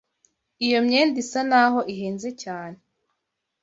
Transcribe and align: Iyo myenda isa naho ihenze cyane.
Iyo 0.65 0.79
myenda 0.85 1.17
isa 1.23 1.41
naho 1.49 1.79
ihenze 1.93 2.29
cyane. 2.43 2.77